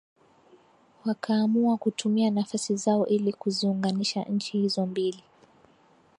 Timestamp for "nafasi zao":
2.31-3.05